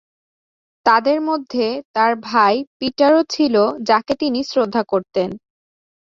তাদের 0.85 1.17
মধ্যে 1.21 1.65
তার 1.93 2.11
ভাই 2.23 2.55
পিটার 2.79 3.11
ও 3.15 3.21
ছিল 3.29 3.55
যাকে 3.81 4.13
তিনি 4.15 4.39
শ্রদ্ধা 4.43 4.83
করতেন। 4.83 5.29